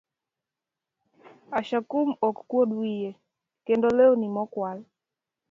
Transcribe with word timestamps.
Ashakum 1.59 2.07
ok 2.27 2.37
kuod 2.49 2.69
wiye, 2.79 3.09
kendo 3.65 3.87
lewni 3.97 4.27
mokwal 4.35 4.77